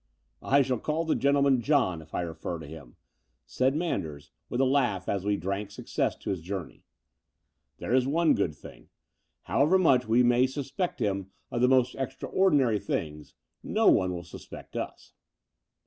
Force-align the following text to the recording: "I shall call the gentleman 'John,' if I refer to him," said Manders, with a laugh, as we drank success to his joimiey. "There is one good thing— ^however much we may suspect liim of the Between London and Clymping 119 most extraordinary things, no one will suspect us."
"I 0.41 0.63
shall 0.63 0.79
call 0.79 1.05
the 1.05 1.13
gentleman 1.13 1.61
'John,' 1.61 2.01
if 2.01 2.15
I 2.15 2.21
refer 2.21 2.57
to 2.57 2.65
him," 2.65 2.95
said 3.45 3.75
Manders, 3.75 4.31
with 4.49 4.59
a 4.59 4.65
laugh, 4.65 5.07
as 5.07 5.25
we 5.25 5.37
drank 5.37 5.69
success 5.69 6.15
to 6.15 6.31
his 6.31 6.41
joimiey. 6.41 6.81
"There 7.77 7.93
is 7.93 8.07
one 8.07 8.33
good 8.33 8.55
thing— 8.55 8.89
^however 9.47 9.79
much 9.79 10.07
we 10.07 10.23
may 10.23 10.47
suspect 10.47 11.01
liim 11.01 11.27
of 11.51 11.61
the 11.61 11.67
Between 11.67 11.69
London 11.69 11.69
and 11.69 11.69
Clymping 11.69 11.71
119 11.71 11.77
most 11.77 11.95
extraordinary 12.75 12.79
things, 12.79 13.33
no 13.61 13.87
one 13.91 14.11
will 14.15 14.23
suspect 14.23 14.75
us." 14.75 15.13